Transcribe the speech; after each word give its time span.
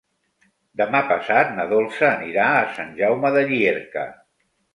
Demà 0.79 1.01
passat 1.11 1.51
na 1.57 1.65
Dolça 1.73 2.07
anirà 2.15 2.47
a 2.63 2.73
Sant 2.79 2.91
Jaume 3.03 3.33
de 3.37 3.45
Llierca. 3.53 4.09